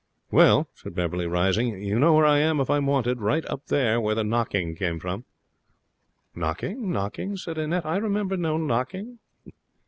'Well,' 0.31 0.67
said 0.73 0.95
Beverley, 0.95 1.27
rising, 1.27 1.79
'you 1.79 1.99
know 1.99 2.15
where 2.15 2.25
I 2.25 2.39
am 2.39 2.59
if 2.59 2.71
I'm 2.71 2.87
wanted. 2.87 3.21
Right 3.21 3.45
up 3.45 3.67
there 3.67 4.01
where 4.01 4.15
the 4.15 4.23
knocking 4.23 4.73
came 4.75 4.99
from.' 4.99 5.25
'Knocking?' 6.33 7.37
said 7.37 7.59
Annette. 7.59 7.85
'I 7.85 7.97
remember 7.97 8.35
no 8.35 8.57
knocking.' 8.57 9.19